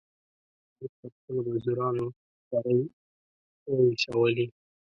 احمد 0.79 0.91
پر 0.99 1.09
خپلو 1.17 1.41
مزدورانو 1.47 2.05
خورۍ 2.45 2.79
واېشولې. 3.69 4.45